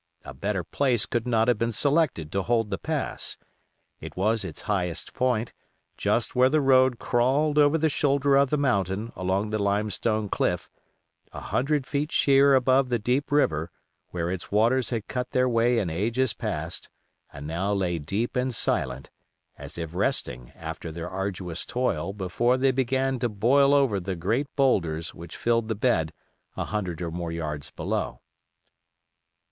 [0.25, 3.37] A better place could not have been selected to hold the pass.
[3.99, 5.53] It was its highest point,
[5.95, 10.71] just where the road crawled over the shoulder of the mountain along the limestone cliff,
[11.31, 13.69] a hundred feet sheer above the deep river,
[14.07, 16.89] where its waters had cut their way in ages past,
[17.31, 19.11] and now lay deep and silent,
[19.55, 24.47] as if resting after their arduous toil before they began to boil over the great
[24.55, 26.11] bowlders which filled the bed
[26.57, 28.19] a hundred or more yards below.